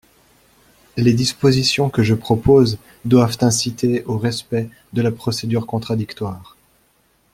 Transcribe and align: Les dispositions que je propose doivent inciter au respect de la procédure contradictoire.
Les 0.97 1.13
dispositions 1.13 1.91
que 1.91 2.01
je 2.01 2.15
propose 2.15 2.79
doivent 3.05 3.37
inciter 3.41 4.03
au 4.05 4.17
respect 4.17 4.67
de 4.93 5.03
la 5.03 5.11
procédure 5.11 5.67
contradictoire. 5.67 6.57